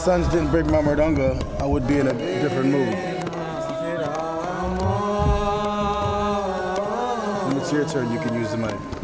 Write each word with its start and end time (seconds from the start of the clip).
If 0.00 0.04
sons 0.04 0.28
didn't 0.28 0.50
break 0.50 0.64
my 0.64 0.80
mridanga, 0.80 1.60
I 1.60 1.66
would 1.66 1.86
be 1.86 1.98
in 1.98 2.08
a 2.08 2.14
different 2.14 2.70
mood. 2.70 2.94
When 7.44 7.56
it's 7.58 7.70
your 7.70 7.86
turn, 7.86 8.10
you 8.10 8.18
can 8.18 8.32
use 8.32 8.50
the 8.50 8.56
mic. 8.56 8.99